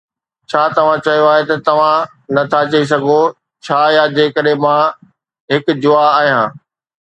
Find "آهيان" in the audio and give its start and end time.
6.17-6.45